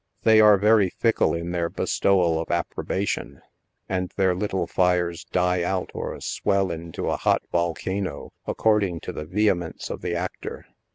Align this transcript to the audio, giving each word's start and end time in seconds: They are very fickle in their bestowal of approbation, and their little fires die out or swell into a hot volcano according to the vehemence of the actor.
They 0.23 0.41
are 0.41 0.57
very 0.57 0.89
fickle 0.89 1.35
in 1.35 1.51
their 1.51 1.69
bestowal 1.69 2.39
of 2.39 2.49
approbation, 2.49 3.39
and 3.87 4.11
their 4.15 4.33
little 4.33 4.65
fires 4.65 5.25
die 5.25 5.61
out 5.61 5.91
or 5.93 6.19
swell 6.19 6.71
into 6.71 7.11
a 7.11 7.17
hot 7.17 7.43
volcano 7.51 8.31
according 8.47 9.01
to 9.01 9.13
the 9.13 9.25
vehemence 9.25 9.91
of 9.91 10.01
the 10.01 10.15
actor. 10.15 10.65